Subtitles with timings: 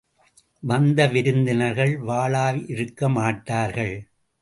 [0.63, 3.95] வந்த விருந்தினர்கள் வாளாவிருக்க மாட்டார்கள்.